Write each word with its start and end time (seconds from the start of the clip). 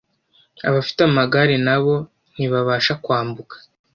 abafite 0.67 1.01
amagare 1.09 1.55
na 1.65 1.77
bo 1.83 1.95
ntibabasha 2.33 2.93
kwambuka 3.03 3.55